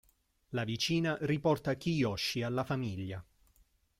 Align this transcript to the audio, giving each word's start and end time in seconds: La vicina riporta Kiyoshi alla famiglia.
La 0.49 0.63
vicina 0.63 1.15
riporta 1.21 1.75
Kiyoshi 1.75 2.41
alla 2.41 2.63
famiglia. 2.63 3.23